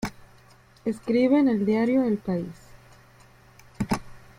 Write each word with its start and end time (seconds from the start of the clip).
Escribe 0.83 1.37
en 1.37 1.47
el 1.47 1.63
diario 1.63 2.01
"El 2.03 2.17
País". 2.17 2.55